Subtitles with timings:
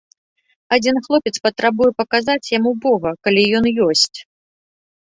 [0.77, 4.15] Адзін хлопец патрабуе паказаць яму бога, калі ён ёсць.